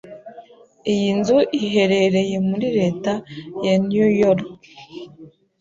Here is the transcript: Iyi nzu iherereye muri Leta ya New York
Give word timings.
Iyi 0.93 1.09
nzu 1.19 1.37
iherereye 1.63 2.37
muri 2.47 2.67
Leta 2.77 3.13
ya 3.63 3.73
New 3.89 4.09
York 4.21 4.45